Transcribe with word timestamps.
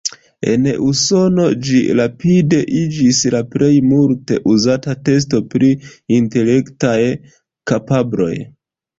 En 0.51 0.63
Usono 0.91 1.43
ĝi 1.65 1.81
rapide 1.97 2.61
iĝis 2.79 3.19
la 3.35 3.41
plej 3.55 3.69
multe 3.89 4.39
uzata 4.53 4.95
testo 5.09 5.41
pri 5.51 5.69
intelektaj 6.17 6.95
kapabloj. 7.73 8.31